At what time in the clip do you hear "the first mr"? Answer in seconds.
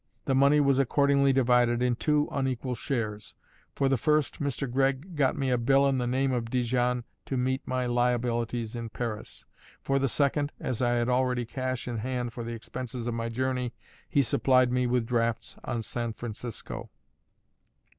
3.87-4.67